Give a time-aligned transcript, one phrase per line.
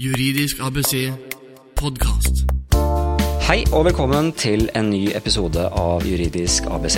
[0.00, 1.10] Juridisk ABC
[1.76, 2.46] podkast.
[3.44, 6.96] Hei og velkommen til en ny episode av Juridisk ABC.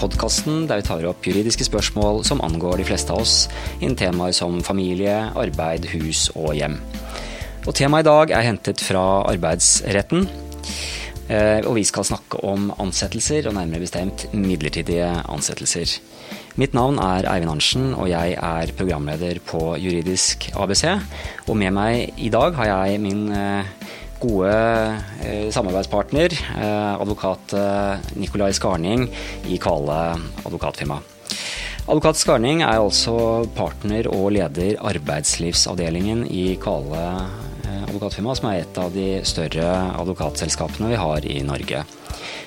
[0.00, 3.36] Podkasten der vi tar opp juridiske spørsmål som angår de fleste av oss
[3.78, 6.74] innen temaer som familie, arbeid, hus og hjem.
[7.68, 10.26] Og Temaet i dag er hentet fra arbeidsretten.
[11.30, 16.00] Eh, og vi skal snakke om ansettelser, og nærmere bestemt midlertidige ansettelser.
[16.60, 20.82] Mitt navn er Eivind Arntzen, og jeg er programleder på Juridisk ABC.
[21.48, 23.70] Og med meg i dag har jeg min eh,
[24.20, 24.50] gode
[25.24, 26.34] eh, samarbeidspartner,
[27.00, 27.54] advokat
[28.20, 29.06] Nikolai Skarning
[29.48, 31.00] i Kvale advokatfirma.
[31.86, 37.06] Advokat Skarning er altså partner og leder arbeidslivsavdelingen i Kvale
[37.86, 39.70] advokatfirma, som er et av de større
[40.00, 41.84] advokatselskapene vi har i Norge.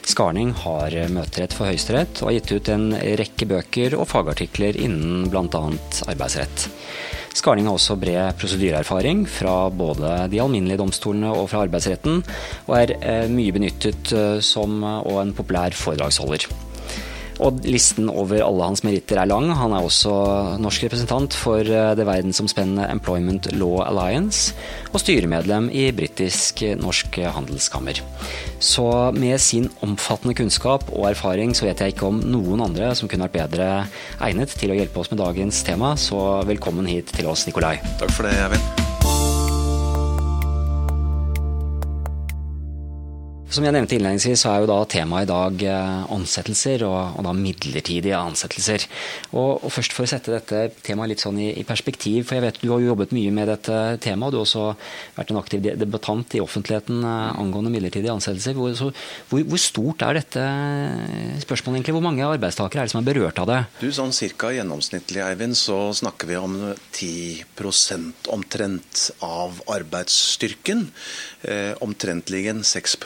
[0.04, 2.90] Skarning har møterett for Høyesterett og har gitt ut en
[3.22, 5.64] rekke bøker og fagartikler innen bl.a.
[6.12, 6.68] arbeidsrett.
[7.34, 12.22] Skarning har også bred prosedyreerfaring fra både de alminnelige domstolene og fra arbeidsretten,
[12.68, 16.46] og er eh, mye benyttet eh, som og en populær foredragsholder.
[17.44, 19.50] Og listen over alle hans meritter er lang.
[19.58, 20.14] Han er også
[20.64, 24.56] norsk representant for eh, det verdensomspennende Employment Law Alliance,
[24.94, 28.00] og styremedlem i britisk-norsk handelskammer.
[28.64, 33.12] Så med sin omfattende kunnskap og erfaring så vet jeg ikke om noen andre som
[33.12, 33.70] kunne vært bedre
[34.24, 37.76] egnet til å hjelpe oss med dagens tema, så velkommen hit til oss, Nikolai.
[38.00, 38.83] Takk for det, Eivind.
[43.54, 47.26] Som jeg nevnte innledningsvis, så er jo da temaet i dag eh, ansettelser, og, og
[47.28, 48.88] da midlertidige ansettelser.
[49.30, 52.48] Og, og, først for å sette dette temaet litt sånn i, i, perspektiv, for jeg
[52.48, 54.64] vet du har jo jobbet mye med dette temaet, og du har også
[55.20, 58.58] vært en aktiv debattant i offentligheten eh, angående midlertidige ansettelser.
[58.58, 58.90] Hvor, så,
[59.30, 60.48] hvor, hvor, stort er dette
[61.46, 61.98] spørsmålet egentlig?
[62.00, 63.60] Hvor mange arbeidstakere er det som er berørt av det?
[63.84, 66.58] Du, sånn cirka gjennomsnittlig, Eivind, så snakker vi om
[66.98, 70.88] 10% omtrent av arbeidsstyrken.
[71.46, 72.98] Eh, omtrentlig 6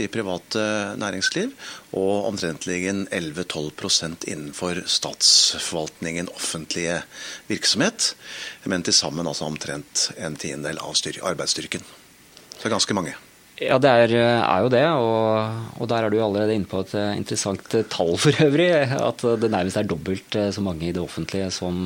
[0.00, 0.62] i private
[1.00, 1.52] næringsliv,
[1.92, 7.02] og omtrentlig 11-12% innenfor statsforvaltningen, offentlige
[7.48, 8.14] virksomhet.
[8.64, 10.96] Men til sammen altså omtrent en tiendedel av
[11.32, 11.84] arbeidsstyrken.
[12.52, 13.18] Så det er ganske mange.
[13.60, 14.84] Ja, det er, er jo det.
[14.96, 18.70] Og, og, der er du allerede inne på et eh, interessant eh, tall for øvrig.
[19.10, 21.84] At det nærmest er dobbelt eh, så mange i det offentlige som,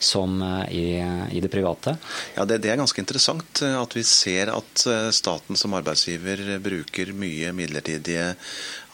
[0.00, 0.40] som
[0.72, 0.86] i,
[1.30, 1.98] i, det private.
[2.36, 7.52] Ja, det, det, er ganske interessant at vi ser at staten som arbeidsgiver bruker mye
[7.54, 8.32] midlertidige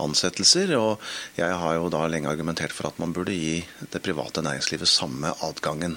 [0.02, 0.74] ansettelser.
[0.78, 0.98] Og
[1.38, 3.62] jeg har jo da lenge argumentert for at man burde gi
[3.94, 5.96] det private næringslivet samme adgangen.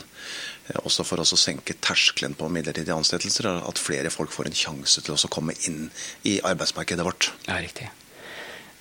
[0.71, 4.61] Eh, også for oss å senke terskelen på midlertidige ansettelser, at flere folk får en
[4.63, 5.89] sjanse til å komme inn
[6.27, 7.33] i arbeidsmarkedet vårt.
[7.49, 7.91] Ja, riktig.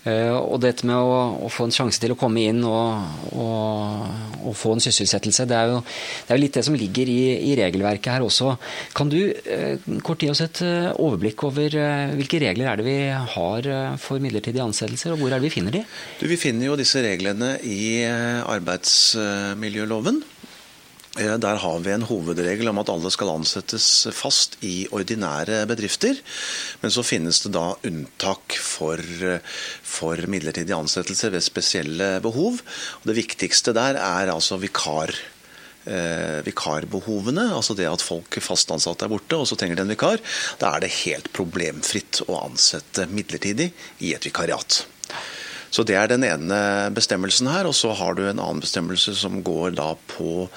[0.01, 4.07] Uh, og dette med å, å, få en sjanse til å komme inn og, og,
[4.49, 7.19] og få en sysselsettelse, det er, jo, det er, jo, litt det som ligger i,
[7.51, 8.55] i regelverket her også.
[8.97, 11.77] Kan du uh, kort gi oss et overblikk over
[12.17, 15.77] hvilke regler er det vi har for midlertidige ansettelser, og hvor er det vi finner
[15.77, 15.85] de?
[16.17, 20.25] Du, vi finner jo disse reglene i arbeidsmiljøloven.
[21.19, 26.21] Eh, der har vi en hovedregel om at alle skal ansettes fast i ordinære bedrifter.
[26.85, 29.03] Men så finnes det da unntak for,
[29.83, 32.63] for midlertidige ansettelser ved spesielle behov.
[33.03, 35.15] Og det viktigste der er altså vikar.
[35.91, 39.95] Eh, vikarbehovene, altså det at folk fast ansatte er borte og så trenger de en
[39.95, 40.21] vikar,
[40.61, 43.71] da er det helt problemfritt å ansette midlertidig
[44.05, 44.83] i et vikariat.
[45.71, 47.67] Så Det er den ene bestemmelsen her.
[47.67, 50.49] og Så har du en annen bestemmelse som går da på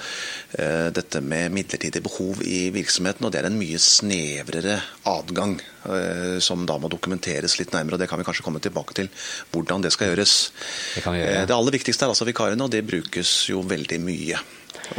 [0.58, 3.24] eh, dette med midlertidig behov i virksomheten.
[3.24, 7.94] og Det er en mye snevrere adgang, eh, som da må dokumenteres litt nærmere.
[7.94, 9.08] og Det kan vi kanskje komme tilbake til,
[9.52, 10.50] hvordan det skal gjøres.
[10.96, 11.42] Det, gjøre, ja.
[11.42, 14.42] Eh, det aller viktigste er altså vikarene, og det brukes jo veldig mye.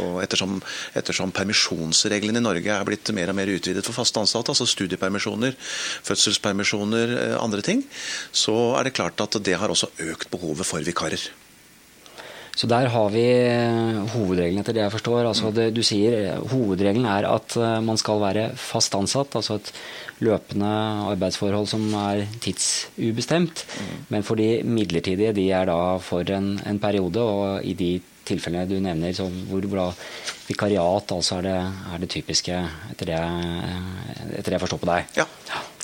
[0.02, 0.58] Og ettersom,
[0.98, 5.56] ettersom, permisjonsreglene i Norge er blitt mer og mer utvidet for faste ansatte, altså studiepermisjoner,
[6.06, 7.84] fødselspermisjoner, eh, andre ting,
[8.32, 11.28] så er det klart at det har også økt behovet for vikarer.
[12.56, 15.26] Så der har vi hovedreglene hovedregelen etter det jeg forstår.
[15.28, 19.72] Altså det, du sier eh, Hovedregelen er at man skal være fast ansatt, altså et
[20.24, 20.72] løpende
[21.12, 23.66] arbeidsforhold som er tidsubestemt.
[23.76, 23.96] Mm.
[24.08, 27.92] Men for de midlertidige, de er da for en, en periode, og i de
[28.28, 29.92] tilfellene du nevner, så hvor, hvor
[30.46, 31.58] vikariat altså er det,
[31.92, 32.62] er det typiske,
[32.92, 33.20] etter det,
[34.30, 35.20] etter det, jeg forstår på deg?
[35.22, 35.28] Ja,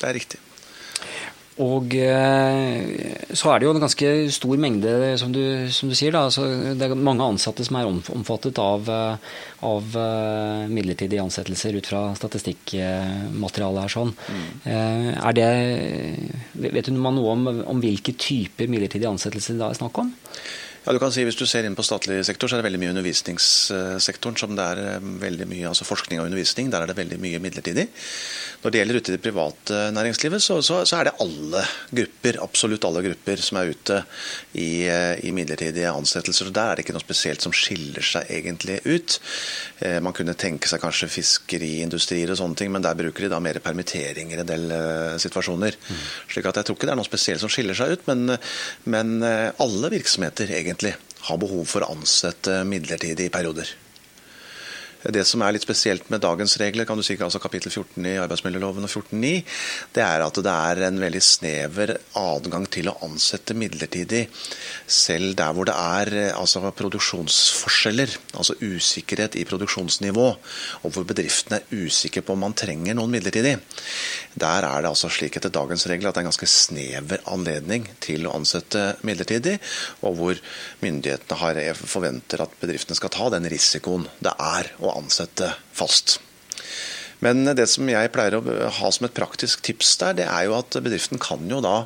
[0.00, 0.42] det er riktig.
[1.60, 5.42] Og eh, så er det jo en ganske stor mengde, som du,
[5.74, 6.14] som du sier.
[6.14, 6.24] Da.
[6.30, 6.46] Altså,
[6.78, 13.84] det er mange ansatte som er omfattet av, av eh, midlertidige ansettelser ut fra statistikkmaterialet
[13.84, 13.92] her.
[13.92, 14.14] sånn.
[14.16, 14.48] Mm.
[14.64, 15.50] Eh, er det,
[16.72, 20.14] vet du noe om, om hvilke typer midlertidige ansettelser det er snakk om?
[20.82, 22.80] Ja, du kan si Hvis du ser inn på statlig sektor, så er det veldig
[22.82, 26.72] mye undervisningssektoren som det er eh, veldig mye altså forskning og undervisning.
[26.72, 27.84] Der er det veldig mye midlertidig.
[28.64, 31.62] Når det gjelder ute i det private næringslivet, så, så, så er det alle
[32.00, 34.00] grupper, absolutt alle grupper, som er ute
[34.58, 36.50] i, eh, i, midlertidige ansettelser.
[36.50, 39.20] Der er det ikke noe spesielt som skiller seg egentlig ut.
[39.86, 43.38] Eh, man kunne tenke seg kanskje fiskeriindustrier og sånne ting, men der bruker de da
[43.38, 44.66] mer permitteringer i en del
[45.22, 45.78] situasjoner.
[45.78, 46.02] Mm.
[46.34, 48.34] slik at jeg tror ikke det er noe spesielt som skiller seg ut, men,
[48.90, 50.71] men alle virksomheter egentlig
[51.28, 53.68] har behov for å ansette midlertidig i perioder.
[55.02, 58.14] Det som er litt spesielt med dagens regler, kan du si, altså kapittel 14 i
[58.22, 59.32] arbeidsmiljøloven og 14.9,
[59.96, 64.28] det er at det er en veldig snever adgang til å ansette midlertidig,
[64.86, 70.28] selv der hvor det er altså, produksjonsforskjeller, altså usikkerhet i produksjonsnivå,
[70.86, 73.56] og hvor bedriftene er usikre på om man trenger noen midlertidig.
[74.38, 77.90] Der er det altså slik etter dagens regler at det er en ganske snever anledning
[78.02, 79.58] til å ansette midlertidig,
[80.06, 80.46] og hvor
[80.84, 86.20] myndighetene forventer at bedriftene skal ta den risikoen det er å ansette fast.
[87.22, 88.42] Men det som jeg pleier å
[88.78, 91.84] ha som et praktisk tips der, det er jo at bedriften kan jo da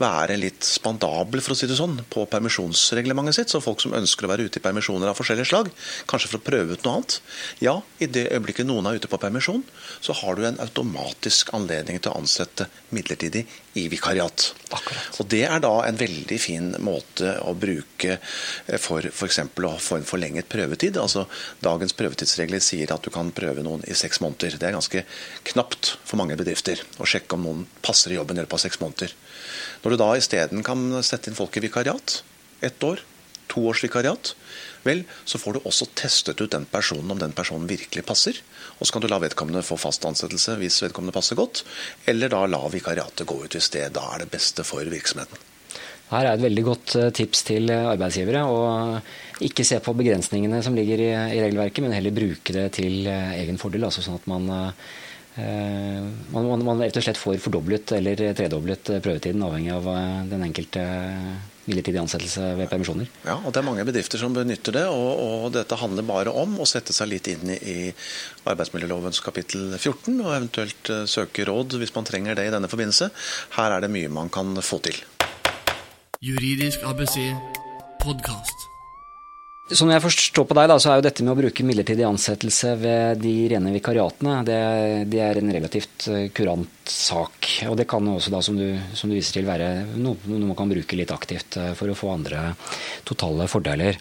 [0.00, 3.52] være litt spandabel, for å si det sånn, på permisjonsreglementet sitt.
[3.52, 5.72] Så folk som ønsker å være ute i permisjoner av forskjellige slag,
[6.10, 7.18] kanskje for å prøve ut noe annet.
[7.64, 9.64] Ja, i det øyeblikket noen er ute på permisjon,
[10.04, 14.50] så har du en automatisk anledning til å ansette midlertidig i vikariat.
[14.74, 15.20] Akkurat.
[15.20, 19.40] Og Det er da en veldig fin måte å bruke eh, for f.eks.
[19.40, 20.98] å få en forlenget prøvetid.
[21.00, 21.26] Altså
[21.64, 24.58] Dagens prøvetidsregler sier at du kan prøve noen i seks måneder.
[24.60, 25.04] Det er ganske
[25.52, 28.80] knapt for mange bedrifter å sjekke om noen passer i jobben i løpet av seks
[28.82, 29.14] måneder.
[29.82, 32.20] Når du da isteden kan sette inn folk i vikariat,
[32.64, 33.02] ett år,
[33.50, 34.34] to års vikariat,
[34.84, 38.38] vel, så får du også testet ut den personen om den personen virkelig passer.
[38.78, 41.64] Og så kan du la vedkommende få fast ansettelse hvis vedkommende passer godt,
[42.10, 45.53] eller da la vikariatet gå ut hvis det da er det beste for virksomheten.
[46.12, 48.44] Her er et veldig godt eh, tips til eh, arbeidsgivere.
[48.44, 51.08] å Ikke se på begrensningene som ligger i,
[51.38, 53.88] i regelverket, men heller bruke det til eh, egen fordel.
[53.88, 54.46] altså Sånn at man,
[55.34, 59.88] man, man rett og slett får fordoblet eller tredoblet prøvetiden, avhengig av
[60.30, 60.84] den enkelte
[61.64, 63.08] midlertidig ansettelse ved permisjoner.
[63.24, 64.84] Ja, og Det er mange bedrifter som benytter det.
[64.92, 67.88] og, og Dette handler bare om å sette seg litt inn i,
[68.44, 73.10] arbeidsmiljølovens kapittel 14, og eventuelt søke råd hvis man trenger det i denne forbindelse.
[73.56, 75.02] Her er det mye man kan få til.
[76.24, 77.18] Juridisk ABC
[78.00, 78.62] podkast.
[79.76, 82.70] Som jeg forstår på deg, da, så er jo dette med å bruke midlertidig ansettelse
[82.80, 84.56] ved de rene vikariatene, det,
[85.12, 87.50] det er en relativt eh, kurant sak.
[87.68, 89.68] Og det kan også, da, som du, som du viser til, være
[89.98, 92.46] noe, noe, man kan bruke litt aktivt eh, for å få andre
[93.04, 93.98] totale fordeler.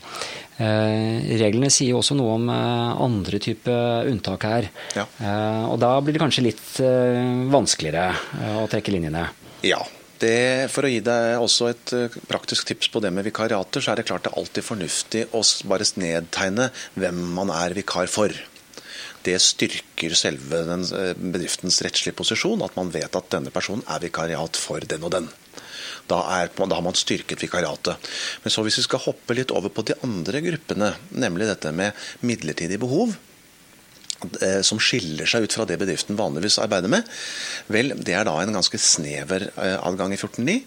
[0.63, 3.75] Eh, reglene sier jo også noe om eh, andre type
[4.13, 4.69] unntak her.
[4.95, 5.03] Ja.
[5.19, 7.19] Eh, og da blir det kanskje litt eh,
[7.51, 8.07] vanskeligere
[8.61, 9.25] å trekke linjene.
[9.67, 9.81] Ja,
[10.23, 13.93] det, for å gi deg også et eh, praktisk tips på det med vikariater, så
[13.93, 18.33] er det klart det er alltid fornuftig å bare nedtegne hvem man er vikar for.
[19.23, 24.59] Det styrker selve eh, bedriftens rettslige posisjon, at man vet at denne personen er vikariat
[24.59, 25.29] for den og den.
[26.07, 28.09] Da, er, da, har man styrket vikariatet.
[28.43, 31.95] Men så hvis vi skal hoppe litt over på de andre gruppene, nemlig dette med
[32.27, 33.32] midlertidig behov, Eh,
[34.65, 37.07] som skiller seg ut fra det bedriften vanligvis arbeider med,
[37.73, 40.59] vel, det er da en ganske snever eh, adgang i 14.9.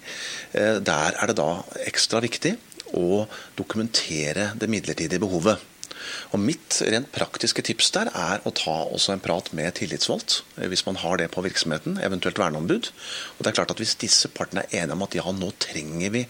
[0.53, 1.50] Eh, der er det da
[1.87, 2.56] ekstra viktig
[2.97, 3.25] å
[3.58, 5.62] dokumentere det midlertidige behovet.
[6.32, 10.69] Og Mitt rent praktiske tips der er å ta også en prat med tillitsvalgt, eh,
[10.70, 12.90] hvis man har det på virksomheten, eventuelt verneombud.
[13.37, 16.11] Og det er klart at Hvis disse partene er enige om at ja, nå trenger
[16.14, 16.23] vi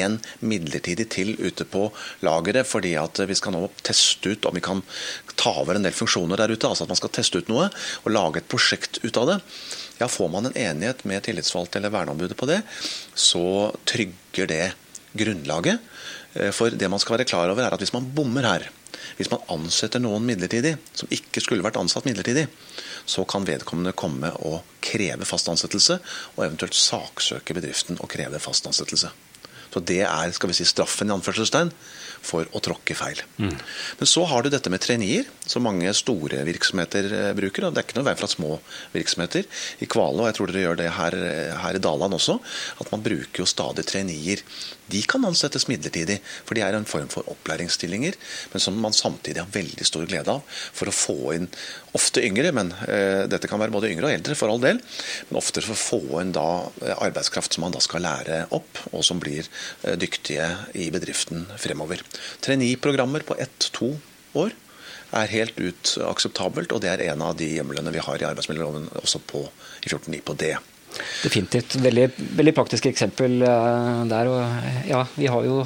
[0.00, 1.86] en midlertidig til ute på
[2.26, 4.82] lageret, fordi at vi skal nå teste ut om vi kan
[5.38, 7.68] ta over en del funksjoner der ute, altså at man skal teste ut noe
[8.02, 9.38] og lage et prosjekt ut av det,
[10.00, 12.60] ja, får man en enighet med tillitsvalgte eller verneombudet på det,
[13.14, 14.64] så trygger det
[15.16, 15.84] grunnlaget.
[16.34, 18.68] Eh, for det man skal være klar over er at hvis man bommer her,
[19.18, 22.46] hvis man ansetter noen midlertidig, som ikke skulle vært ansatt midlertidig,
[23.08, 25.98] så kan vedkommende komme og kreve fast ansettelse,
[26.36, 29.10] og eventuelt saksøke bedriften og kreve fast ansettelse.
[29.68, 31.72] Så det er skal vi si, straffen i anførselstegn
[32.24, 33.20] for å tråkke feil.
[33.36, 33.56] Mm.
[34.00, 37.66] Men så har du dette med traineer, som mange store virksomheter eh, bruker.
[37.66, 38.54] og Det er ikke noe vei fra små
[38.94, 39.48] virksomheter.
[39.84, 41.18] I Kvale, og jeg tror dere gjør det her,
[41.64, 42.38] her i Daland også,
[42.82, 44.44] at man bruker jo stadig traineer
[44.88, 48.16] de kan ansettes midlertidig, for de er en form for opplæringsstillinger,
[48.52, 51.48] men som man samtidig har veldig stor glede av for å få inn
[51.98, 54.80] ofte yngre, men eh, dette kan være både yngre og eldre, for all del,
[55.28, 56.46] men ofte for å få inn da
[56.84, 61.44] eh, arbeidskraft som man da skal lære opp, og som blir eh, dyktige i bedriften
[61.60, 62.04] fremover.
[62.44, 63.92] Trainee-programmer på ett-to
[64.40, 64.56] år
[65.16, 68.90] er helt ut akseptabelt, og det er en av de hjemlene vi har i arbeidsmiljøloven
[69.02, 69.46] også på,
[69.84, 70.56] i 14.9 på det.
[71.22, 71.76] Definitivt.
[71.82, 72.06] Veldig,
[72.38, 74.30] veldig praktisk eksempel uh, der.
[74.32, 75.60] Og ja, vi har, jo,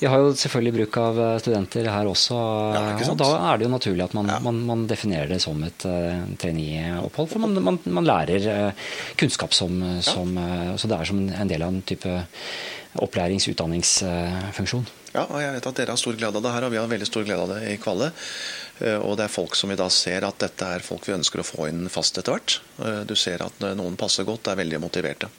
[0.00, 2.36] vi har jo selvfølgelig bruk av eh, studenter her også.
[2.74, 4.40] Ja, og da er det jo naturlig at man, ja.
[4.44, 7.30] man, man definerer det som et uh, traineeopphold.
[7.32, 8.88] For man, man, lærer uh,
[9.20, 10.36] kunnskap som, som
[10.76, 12.20] Så det er som en del av en type
[13.00, 14.86] opplærings- utdanningsfunksjon.
[15.16, 16.88] Ja, og jeg vet at dere har stor glede av det her, og vi har
[16.90, 18.10] veldig stor glede av det i Kvalle.
[18.80, 21.42] Eh, og det er folk som vi da ser at dette er folk vi ønsker
[21.42, 22.58] å få inn fast etter hvert.
[22.82, 25.30] Eh, du ser at noen passer godt, er veldig motiverte.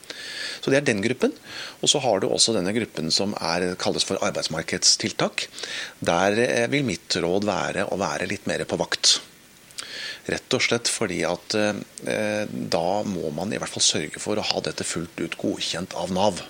[0.61, 1.33] Så det er den gruppen.
[1.81, 5.47] Og så har du også denne gruppen som er, kalles for arbeidsmarkedstiltak.
[5.99, 9.19] Der eh, vil mitt råd være å være litt mer på vakt.
[10.27, 14.47] Rett og slett fordi at eh, da må man i hvert fall sørge for å
[14.49, 16.41] ha dette fullt ut godkjent av Nav.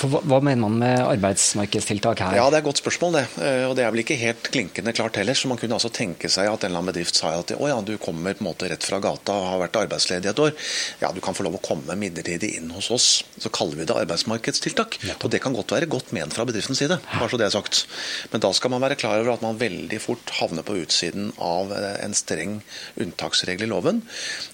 [0.00, 2.36] Hva, hva, mener man med arbeidsmarkedstiltak her?
[2.38, 3.24] Ja, Det er et godt spørsmål, det.
[3.44, 5.38] Eh, og det er vel ikke helt klinkende klart heller.
[5.38, 7.78] Så man kunne altså tenke seg at en eller annen bedrift sa at å ja,
[7.84, 10.54] du kommer på en måte rett fra gata og har vært arbeidsledig et år.
[11.02, 13.08] Ja, du kan få lov å komme midlertidig inn hos oss.
[13.38, 14.98] Så kaller vi det arbeidsmarkedstiltak.
[15.20, 17.84] Og det kan godt være godt ment fra bedriftens side, bare så det er sagt.
[18.32, 21.72] Men da skal man være klar over at man veldig fort havner på utsiden av
[21.74, 22.58] eh, en streng
[23.00, 24.02] unntaksregel i loven.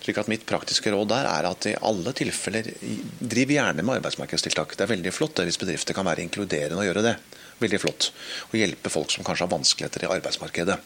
[0.04, 2.68] Slik at mitt praktiske råd der er at i alle tilfeller
[3.20, 4.76] driv gjerne med arbeidsmarkedstiltak.
[4.76, 7.14] Det er veldig flott det hvis bedrifter kan være inkluderende og gjøre det.
[7.60, 8.10] Veldig flott.
[8.50, 10.76] Og hjelpe folk som kanskje har vanskeligheter i arbeidsmarkedet.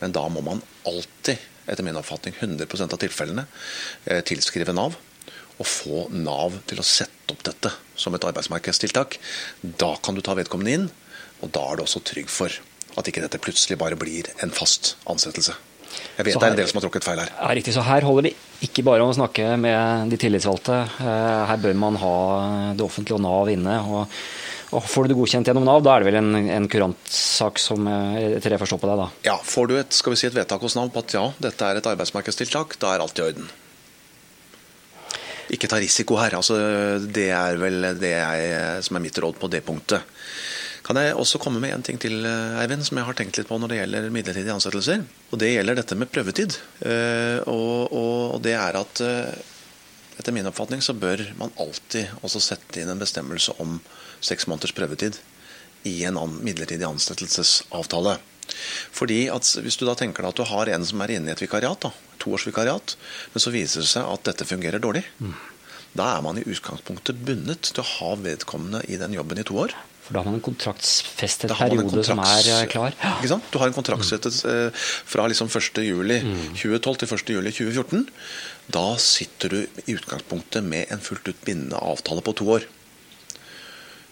[0.00, 3.46] Men da må man alltid, etter min oppfatning 100 av tilfellene,
[4.06, 4.96] eh, tilskrive Nav.
[5.56, 9.18] Og få Nav til å sette opp dette som et arbeidsmarkedstiltak.
[9.62, 10.90] Da kan du ta vedkommende inn,
[11.40, 12.52] og da er du også trygg for
[12.96, 15.54] at ikke dette plutselig bare blir en fast ansettelse.
[16.14, 17.30] Jeg vet her, det er en del som har tråkket feil her.
[17.34, 18.34] Ja, riktig, så Her holder det
[18.64, 20.80] ikke bare om å snakke med de tillitsvalgte.
[21.02, 22.14] Eh, her bør man ha
[22.78, 23.80] det offentlige og Nav inne.
[23.82, 24.14] og,
[24.74, 27.90] og Får du det godkjent gjennom Nav, da er det vel en, en kurantsak som
[27.90, 29.10] eh, etter det forstår på deg, da?
[29.32, 31.68] Ja, får du et, skal vi si et vedtak hos Nav på at ja, dette
[31.68, 33.52] er et arbeidsmarkedstiltak, da er alt i orden.
[35.52, 36.38] Ikke ta risiko her.
[36.38, 36.56] altså
[37.04, 40.06] Det er vel det jeg, som er mitt råd på det punktet.
[40.84, 43.48] Kan jeg også komme med en ting til, eh, Eivind, som jeg har tenkt litt
[43.48, 45.04] på når det gjelder midlertidige ansettelser?
[45.32, 46.58] Og Det gjelder dette med prøvetid.
[46.84, 49.32] Eh, og, og det er at eh,
[50.18, 53.80] etter min oppfatning så bør man alltid også sette inn en bestemmelse om
[54.20, 55.16] seks måneders prøvetid
[55.88, 58.18] i en midlertidig ansettelsesavtale.
[58.92, 61.32] Fordi at Hvis du da tenker deg at du har en som er inne i
[61.32, 62.96] et vikariat, da, toårsvikariat,
[63.32, 65.32] men så viser det seg at dette fungerer dårlig, mm.
[65.96, 69.56] da er man i utgangspunktet bundet til å ha vedkommende i den jobben i to
[69.64, 69.72] år.
[70.04, 72.96] For da har man en kontraktsfestet periode kontrakts, som er eh, klar.
[73.14, 73.46] Ikke sant?
[73.48, 74.82] Du har en kontraktsfestet mm.
[75.14, 76.58] fra liksom 1.7.2012 mm.
[76.60, 78.06] til 1.7.2014.
[78.76, 82.68] Da sitter du i utgangspunktet med en fullt ut bindende avtale på to år.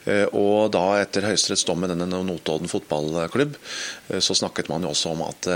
[0.04, 3.58] Eh, og da etter Høyesteretts dom med denne Notodden fotballklubb,
[4.18, 5.48] så snakket man jo også om at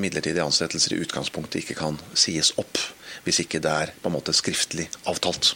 [0.00, 2.78] midlertidige ansettelser i utgangspunktet ikke kan sies opp
[3.24, 5.54] hvis ikke det er på en måte skriftlig avtalt.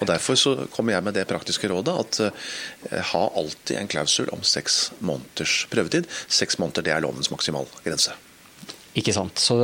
[0.00, 4.30] Og Derfor så kommer jeg med det praktiske rådet at eh, ha alltid en klausul
[4.34, 6.08] om seks måneders prøvetid.
[6.28, 8.16] Seks måneder det er lovens maksimalgrense.
[8.94, 9.40] Ikke sant.
[9.42, 9.56] Så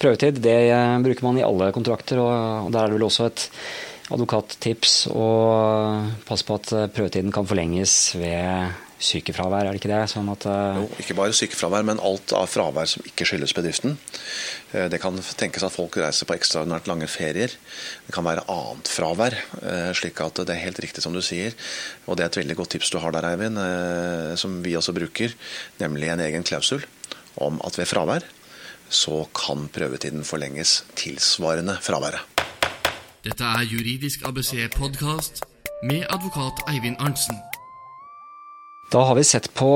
[0.00, 3.48] prøvetid det eh, bruker man i alle kontrakter, og der er det vel også et
[4.14, 10.04] advokattips og passe på at eh, prøvetiden kan forlenges ved sykefravær, er det ikke det?
[10.08, 10.78] Sånn at, uh...
[10.80, 13.98] jo, ikke bare sykefravær, men alt av fravær som ikke skyldes bedriften.
[14.72, 17.52] Eh, det kan tenkes at folk reiser på ekstraordinært lange ferier.
[18.06, 19.36] Det kan være annet fravær.
[19.60, 21.56] Eh, slik at det er helt riktig som du sier.
[22.06, 23.60] Og det er et veldig godt tips du har der, Eivind,
[24.40, 25.34] som vi også bruker.
[25.82, 26.86] Nemlig en egen klausul
[27.42, 28.24] om at ved fravær
[28.88, 32.45] så kan prøvetiden forlenges tilsvarende fraværet.
[33.26, 35.40] Dette er Juridisk ABC-podkast
[35.82, 37.40] med advokat Eivind Arntzen.
[38.92, 39.70] Da har vi sett på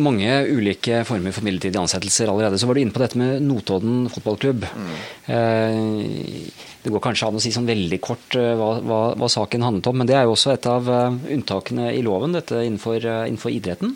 [0.00, 2.56] mange ulike former for midlertidige ansettelser allerede.
[2.56, 4.64] Så var du inne på dette med Notodden fotballklubb.
[4.72, 4.96] Mm.
[6.80, 9.92] Det går kanskje an å si sånn veldig kort eh, hva, hva, hva, saken handlet
[9.92, 13.52] om, men det er jo også et av eh, unntakene i loven, dette innenfor, innenfor
[13.52, 13.92] idretten?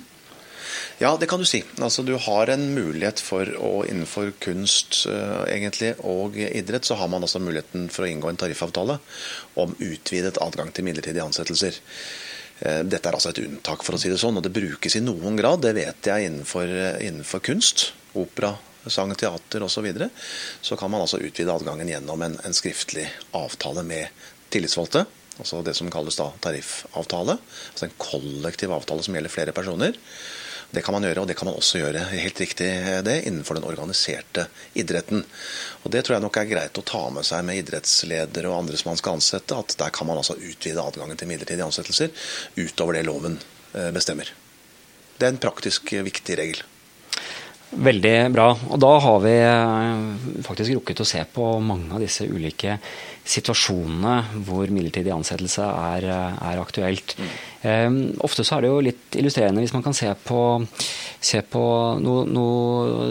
[1.00, 1.62] Ja, det kan du si.
[1.80, 5.07] Altså, du har en mulighet for å innenfor kunst
[5.49, 8.99] egentlig, og idrett, så har man altså muligheten for å inngå en tariffavtale
[9.62, 11.80] om utvidet adgang til midlertidige ansettelser.
[12.61, 15.04] Eh, dette er altså et unntak, for å si det sånn, og det brukes i
[15.04, 15.62] noen grad.
[15.64, 17.92] Det vet jeg innenfor, eh, innenfor kunst.
[18.12, 18.52] Opera,
[18.87, 19.80] sang, teater osv.
[19.80, 20.11] Så, videre.
[20.61, 24.09] så kan man altså utvide adgangen gjennom en, en skriftlig avtale med
[24.50, 25.07] tillitsvalgte.
[25.40, 27.38] Altså det som kalles da tariffavtale.
[27.73, 29.97] Altså en kollektiv avtale som gjelder flere personer.
[30.71, 32.69] Det kan man gjøre, og det kan man også gjøre helt riktig
[33.07, 34.47] det, innenfor den organiserte
[34.79, 35.25] idretten.
[35.83, 38.79] Og Det tror jeg nok er greit å ta med seg med idrettsledere og andre
[38.79, 42.15] som man skal ansette, at der kan man altså utvide adgangen til midlertidige ansettelser
[42.57, 43.41] utover det loven
[43.75, 44.31] eh, bestemmer.
[45.19, 46.62] Det er en praktisk viktig regel.
[47.71, 48.49] Veldig bra.
[48.50, 52.81] Og da har vi eh, faktisk rukket å se på mange av disse ulike
[53.31, 57.15] situasjonene hvor midlertidig ansettelse er, eh, er aktuelt.
[57.19, 57.31] Mm.
[57.61, 60.40] Um, ofte så er det jo litt illustrerende hvis man kan se på,
[61.21, 61.64] se på
[62.00, 62.45] noen no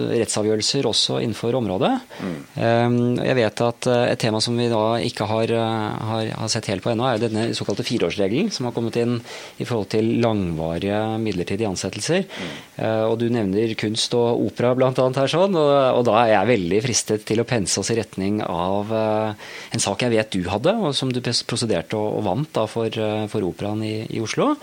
[0.09, 1.91] rettsavgjørelser også innenfor området.
[2.17, 2.37] Mm.
[2.57, 6.51] Um, jeg vet at uh, et tema som vi da ikke har, uh, har, har
[6.51, 9.19] sett helt på ennå, er denne såkalte fireårsregelen som har kommet inn
[9.61, 12.25] i forhold til langvarige midlertidige ansettelser.
[12.25, 12.57] Mm.
[12.79, 14.89] Uh, og du nevner kunst og opera bl.a.
[14.95, 18.41] her sånn, og, og, da er jeg veldig fristet til å pense oss i retning
[18.47, 22.65] av en sak jeg vet du hadde, og som du prosederte og, og vant da
[22.69, 22.95] for,
[23.29, 24.38] for operaen i, i Oslo.
[24.39, 24.55] Oslo.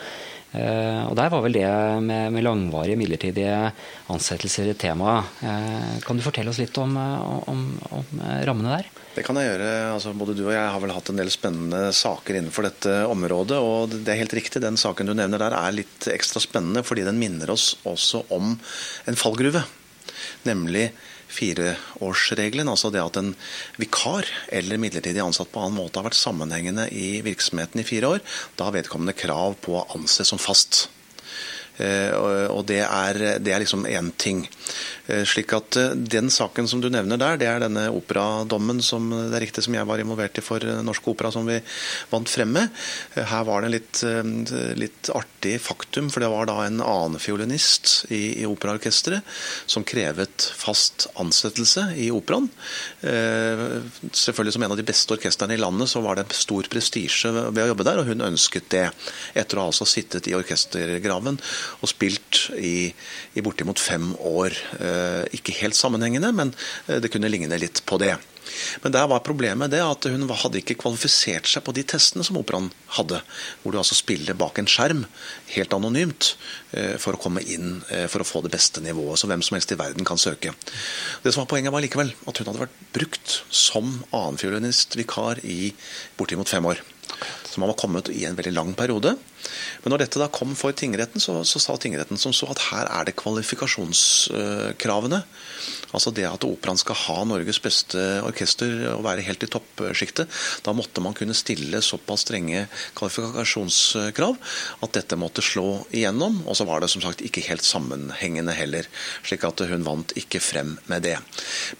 [0.57, 1.69] Uh, og Der var vel det
[2.01, 3.73] med, med langvarige midlertidige
[4.13, 5.19] ansettelser et tema.
[5.43, 8.89] Uh, kan du fortelle oss litt om, om, om rammene der?
[9.17, 9.69] Det kan jeg gjøre.
[9.93, 13.59] Altså, både du og jeg har vel hatt en del spennende saker innenfor dette området.
[13.61, 17.05] og Det er helt riktig, den saken du nevner der er litt ekstra spennende fordi
[17.05, 19.65] den minner oss også om en fallgruve.
[20.49, 20.89] Nemlig
[21.29, 23.33] fireårsregelen, altså det at en
[23.81, 28.27] vikar eller midlertidig ansatt på annen måte har vært sammenhengende i virksomheten i fire år,
[28.57, 30.87] da har vedkommende krav på å anses som fast.
[31.77, 32.13] Eh,
[32.49, 34.45] og det er, det er liksom én ting.
[35.07, 39.11] Eh, slik at eh, Den saken som du nevner der, det er denne operadommen som
[39.13, 41.59] det er riktig som jeg var involvert i for Norsk Opera, som vi
[42.11, 42.67] vant fremme.
[43.17, 44.03] Her var det en litt,
[44.81, 49.27] litt artig faktum, for det var da en annen fiolinist i, i operaorkesteret
[49.69, 52.49] som krevet fast ansettelse i operaen.
[53.03, 57.63] Selvfølgelig som en av de beste orkestrene i landet, så var det stor prestisje ved
[57.65, 58.87] å jobbe der, og hun ønsket det.
[59.37, 61.41] Etter å ha altså sittet i orkestergraven
[61.81, 62.93] og spilt i,
[63.35, 64.57] i bortimot fem år.
[64.81, 66.55] Eh, ikke helt sammenhengende, men
[66.87, 68.15] eh, det kunne ligne litt på det.
[68.85, 72.39] Men der var problemet det at hun hadde ikke kvalifisert seg på de testene som
[72.39, 73.19] operaen hadde.
[73.63, 75.03] Hvor du altså spiller bak en skjerm,
[75.57, 76.35] helt anonymt,
[76.71, 77.81] eh, for å komme inn
[78.11, 79.19] for å få det beste nivået.
[79.19, 80.55] Så hvem som helst i verden kan søke.
[81.23, 85.73] Det som var Poenget var likevel at hun hadde vært brukt som annenfiolinist-vikar i
[86.19, 86.83] bortimot fem år.
[87.57, 89.17] Så man var kommet i en veldig lang periode.
[89.83, 92.91] Men når dette da kom for tingretten, så, så sa tingretten som så at her
[92.91, 95.23] er det kvalifikasjonskravene.
[95.97, 100.31] Altså det at operaen skal ha Norges beste orkester og være helt i toppsjiktet.
[100.67, 102.67] Da måtte man kunne stille såpass strenge
[102.99, 104.37] kvalifikasjonskrav
[104.85, 106.43] at dette måtte slå igjennom.
[106.47, 108.89] Og så var det som sagt ikke helt sammenhengende heller,
[109.27, 111.17] slik at hun vant ikke frem med det.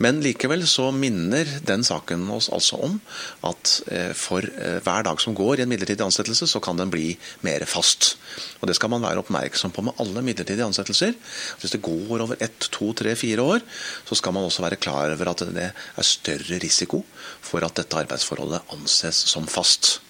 [0.03, 2.99] Men likevel så minner den saken oss altså om
[3.47, 6.93] at eh, for eh, hver dag som går i en midlertidig ansettelse, så kan den
[6.93, 7.11] bli
[7.47, 8.15] mer mer fast.
[8.61, 11.15] Og Det skal man være oppmerksom på med alle midlertidige ansettelser.
[11.61, 13.65] Hvis det går over ett, to, tre, fire år,
[14.09, 17.05] så skal man også være klar over at det er større risiko
[17.41, 20.01] for at dette arbeidsforholdet anses som fast.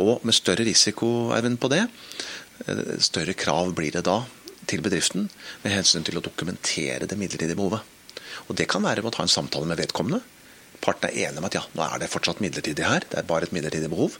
[0.00, 1.88] Og med større risiko på det,
[2.66, 4.24] eh, større krav blir det da
[4.66, 5.28] til bedriften
[5.64, 7.80] med hensyn til å dokumentere det midlertidige behovet.
[8.48, 10.22] Og Det kan være ved å ta en samtale med vedkommende.
[10.80, 13.48] Partene er enige om at ja, nå er det fortsatt midlertidig her, det er bare
[13.48, 14.14] et midlertidig behov.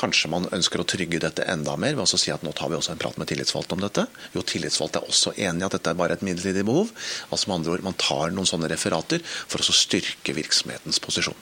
[0.00, 2.78] Kanskje man ønsker å trygge dette enda mer ved å si at nå tar vi
[2.78, 4.06] også en prat med tillitsvalgte om dette.
[4.32, 6.94] Jo, tillitsvalgte er også enig i at dette er bare et midlertidig behov.
[7.28, 11.36] Altså med andre ord, Man tar noen sånne referater for å styrke virksomhetens posisjon.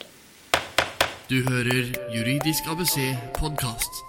[1.29, 4.05] Du hører Juridisk ABC podkast.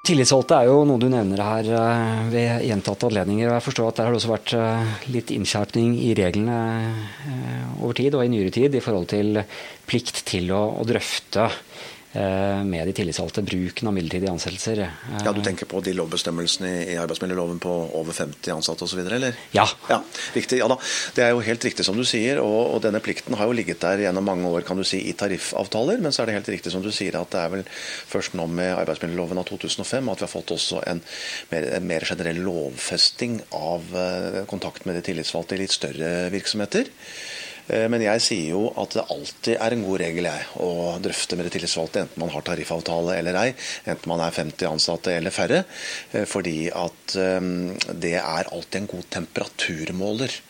[0.00, 3.50] Tillitsvalgte er jo noe du nevner her eh, ved gjentatte anledninger.
[3.50, 6.60] og Jeg forstår at der har det også vært eh, litt innskjerpning i reglene
[7.28, 9.42] eh, over tid og i nyere tid i forhold til
[9.86, 11.50] plikt til å, å drøfte
[12.10, 14.80] med de tillitsvalgte bruken av midlertidige ansettelser.
[15.24, 17.70] Ja, Du tenker på de lovbestemmelsene i arbeidsmiljøloven på
[18.00, 19.36] over 50 ansatte osv., eller?
[19.54, 19.66] Ja.
[19.88, 20.00] ja.
[20.34, 20.58] Riktig.
[20.58, 20.76] Ja da.
[21.14, 23.82] Det er jo helt riktig som du sier, og, og, denne plikten har jo ligget
[23.84, 26.02] der gjennom mange år kan du si, i tariffavtaler.
[26.02, 28.46] Men så er det helt riktig som du sier at det er vel først nå
[28.50, 31.02] med arbeidsmiljøloven av 2005 at vi har fått også en
[31.52, 36.90] mer, en mer generell lovfesting av uh, kontakt med de tillitsvalgte i litt større virksomheter.
[37.70, 40.70] Eh, men jeg sier jo at det alltid er en god regel jeg, å
[41.02, 43.48] drøfte med de tillitsvalgte, enten man har tariffavtale eller ei,
[43.90, 45.64] enten man er 50 ansatte eller færre.
[46.12, 47.50] Eh, fordi at eh,
[47.92, 50.40] det er alltid en god temperaturmåler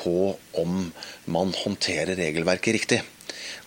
[0.00, 0.18] på
[0.60, 0.84] om
[1.34, 3.00] man håndterer regelverket riktig.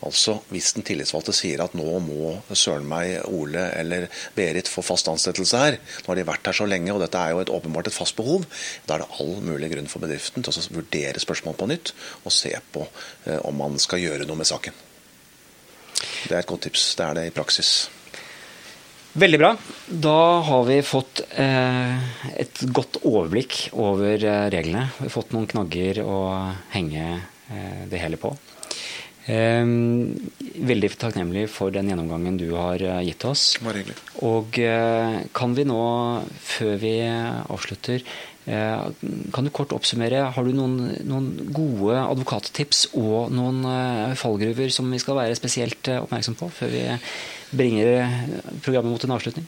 [0.03, 5.07] Altså Hvis den tillitsvalgte sier at nå må søren meg Ole eller Berit få fast
[5.11, 7.89] ansettelse her, nå har de vært her så lenge og dette er jo et åpenbart
[7.89, 8.45] et fast behov,
[8.87, 12.35] da er det all mulig grunn for bedriften til å vurdere spørsmål på nytt og
[12.35, 14.75] se på eh, om man skal gjøre noe med saken.
[16.27, 16.87] Det er et godt tips.
[16.99, 17.73] Det er det i praksis.
[19.19, 19.51] Veldig bra.
[19.87, 24.89] Da har vi fått eh, et godt overblikk over eh, reglene.
[24.97, 26.17] Vi har fått noen knagger å
[26.73, 27.21] henge
[27.91, 28.31] det hele på.
[29.31, 30.17] Ehm,
[30.67, 33.53] veldig takknemlig for den gjennomgangen du har eh, gitt oss.
[34.27, 35.79] Og eh, kan vi nå,
[36.43, 38.05] før vi avslutter,
[38.43, 43.63] Kan du kort oppsummere, har du noen, noen gode advokattips og noen
[44.19, 46.83] fallgruver som vi skal være spesielt oppmerksom på før vi
[47.55, 48.03] bringer
[48.59, 49.47] programmet mot en avslutning?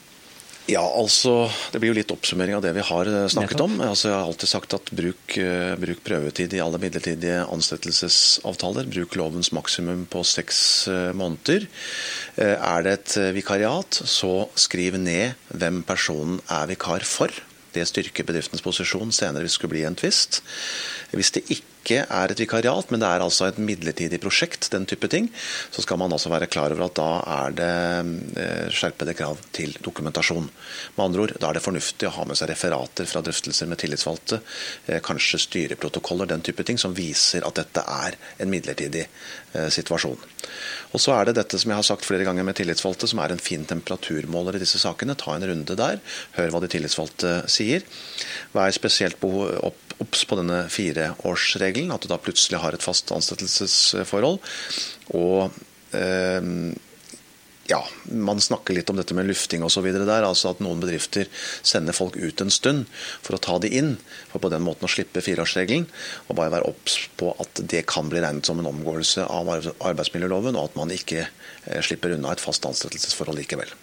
[0.65, 3.75] Ja, altså, Det blir jo litt oppsummering av det vi har eh, snakket om.
[3.85, 8.89] Altså, jeg har alltid sagt at bruk, eh, bruk prøvetid i alle midlertidige ansettelsesavtaler.
[8.89, 11.67] Bruk lovens maksimum på seks eh, måneder.
[12.41, 17.29] Er det et vikariat, så skriv ned hvem personen er vikar for.
[17.75, 20.41] Det styrker bedriftens posisjon senere hvis det skulle bli en tvist.
[21.13, 24.87] Hvis det ikke ikke er et vikariat, men det er altså et midlertidig prosjekt, den
[24.89, 25.29] type ting,
[25.71, 27.69] så skal man også være klar over at da er det
[28.41, 30.49] eh, skjerpede krav til dokumentasjon.
[30.97, 33.81] Med andre ord, da er det fornuftig å ha med seg referater fra drøftelser med
[33.81, 34.41] tillitsvalgte,
[34.89, 39.05] eh, kanskje styreprotokoller, den type ting, som viser at dette er en midlertidig
[39.73, 40.19] situasjon.
[40.95, 43.33] Og så er det dette som jeg har sagt flere ganger med tillitsvalgte, som er
[43.33, 45.17] en fin temperaturmåler i disse sakene.
[45.19, 45.99] Ta en runde der,
[46.37, 47.85] hør hva de tillitsvalgte sier.
[48.55, 54.39] Vær spesielt obs på denne fireårsregelen, at du da plutselig har et fast ansettelsesforhold.
[55.19, 55.51] Og
[55.95, 56.51] eh,
[57.67, 59.87] ja, man snakker litt om dette med lufting osv.
[59.93, 60.25] der.
[60.27, 61.29] altså At noen bedrifter
[61.65, 62.85] sender folk ut en stund
[63.25, 63.95] for å ta de inn.
[64.29, 65.87] For på den måten å slippe fireårsregelen.
[66.29, 70.59] Og bare være obs på at det kan bli regnet som en omgåelse av arbeidsmiljøloven,
[70.59, 73.73] og at man ikke eh, slipper unna et fast ansettelsesforhold likevel.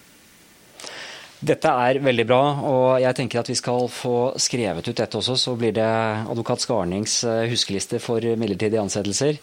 [1.42, 5.34] Dette er veldig bra, og jeg tenker at vi skal få skrevet ut dette også.
[5.34, 9.40] Så blir det advokat Skarnings eh, huskeliste for midlertidige ansettelser.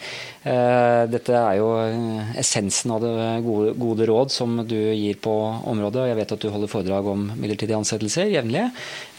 [0.47, 3.11] Eh, dette er jo eh, essensen av det
[3.43, 5.33] gode, gode, råd som du gir på
[5.67, 6.05] området.
[6.05, 8.63] og Jeg vet at du holder foredrag om midlertidige ansettelser jevnlig.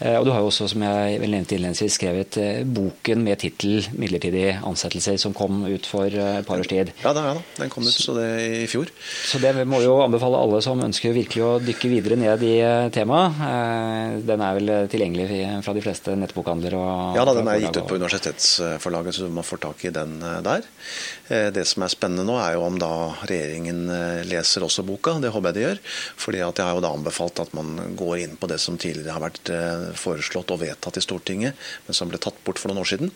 [0.01, 4.57] Og du har jo også, som jeg vel nevnte innledningsvis, skrevet boken med tittel 'Midlertidige
[4.65, 6.89] ansettelser', som kom ut for et par års tid.
[7.03, 7.37] Ja, er da.
[7.59, 8.29] Den kom ut så det
[8.63, 8.89] i fjor.
[9.29, 13.19] Så det må jo anbefale alle som ønsker virkelig å dykke videre ned i tema.
[13.47, 15.27] Eh, den er vel tilgjengelig
[15.65, 16.75] fra de fleste nettbokhandler?
[17.15, 20.39] ja da, den er gitt ut på universitetsforlaget, så man får tak i den eh,
[20.45, 20.65] der.
[21.27, 22.91] Eh, det som er spennende nå, er jo om da
[23.29, 23.83] regjeringen
[24.29, 25.17] leser også boka.
[25.23, 25.83] Det håper jeg de gjør.
[26.25, 29.17] fordi at jeg har jo da anbefalt at man går inn på det som tidligere
[29.17, 29.53] har vært
[29.99, 33.13] foreslått og vedtatt i Stortinget, men som ble tatt bort for noen år siden.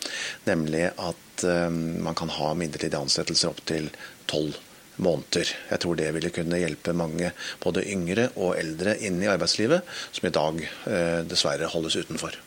[0.50, 3.92] Nemlig at man kan ha midlertidige ansettelser opp til
[4.32, 4.56] tolv
[4.98, 5.52] måneder.
[5.72, 7.32] Jeg tror det ville kunne hjelpe mange,
[7.64, 12.38] både yngre og eldre, inn i arbeidslivet, som i dag eh, dessverre holdes utenfor.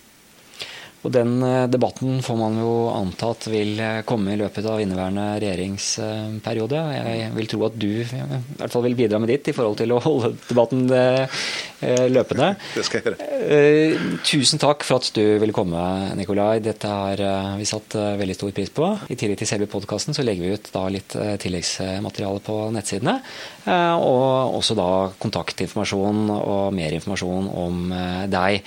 [1.07, 5.27] Og Den eh, debatten får man jo antatt vil eh, komme i løpet av inneværende
[5.45, 6.81] regjeringsperiode.
[6.97, 9.95] Jeg vil tro at du i hvert fall vil bidra med ditt i forhold til
[9.95, 10.89] å holde debatten
[11.83, 12.53] løpende.
[12.77, 14.19] Det skal jeg gjøre.
[14.27, 15.83] Tusen takk for at du ville komme,
[16.19, 16.59] Nikolai.
[16.65, 17.23] Dette har
[17.59, 18.91] vi satt veldig stor pris på.
[19.09, 23.19] I tillegg til selve podkasten så legger vi ut da litt tilleggsmateriale på nettsidene.
[23.69, 24.91] Og også da
[25.23, 27.83] kontaktinformasjon og mer informasjon om
[28.33, 28.63] deg.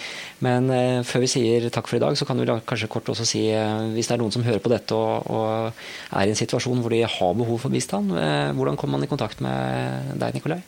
[0.46, 0.72] Men
[1.08, 3.88] før vi sier takk for i dag, så kan du kanskje kort også si, eh,
[3.96, 5.72] hvis det er noen som hører på dette og, og
[6.12, 9.12] er i en situasjon hvor de har behov for bistand, eh, hvordan kommer man i
[9.12, 10.62] kontakt med deg, Nikolai?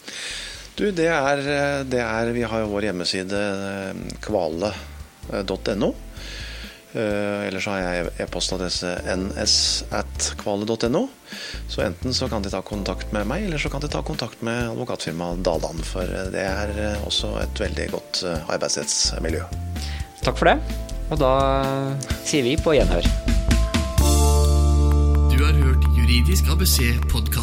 [0.73, 1.43] Du, det er,
[1.85, 5.93] det er Vi har jo vår hjemmeside eh, kvale.no.
[6.93, 11.01] Eller ellers har jeg e-postadresse ns.kvale.no.
[11.65, 14.43] Så enten så kan de ta kontakt med meg, eller så kan de ta kontakt
[14.45, 15.81] med advokatfirmaet Daldan.
[15.89, 19.41] For det er også et veldig godt arbeidsrettsmiljø.
[20.21, 20.59] Takk for det.
[21.09, 21.33] Og da
[22.23, 23.09] sier vi på gjenhør.
[25.33, 26.77] Du har hørt Juridisk ABC
[27.09, 27.42] podkast.